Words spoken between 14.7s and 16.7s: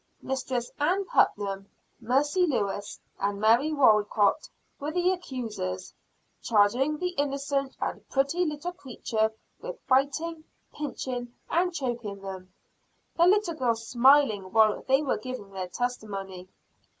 they were giving their testimony.